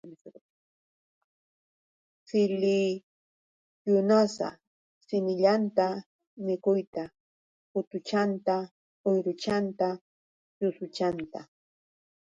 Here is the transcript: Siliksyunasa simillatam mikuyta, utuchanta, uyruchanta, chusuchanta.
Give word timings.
Siliksyunasa 2.27 4.47
simillatam 5.07 5.93
mikuyta, 6.45 7.03
utuchanta, 7.79 8.55
uyruchanta, 9.09 9.87
chusuchanta. 10.57 11.39